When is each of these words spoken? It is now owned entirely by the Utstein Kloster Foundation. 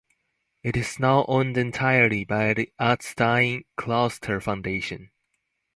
It 0.63 0.75
is 0.75 0.97
now 0.99 1.25
owned 1.27 1.57
entirely 1.59 2.25
by 2.25 2.55
the 2.55 2.73
Utstein 2.79 3.65
Kloster 3.77 4.41
Foundation. 4.41 5.11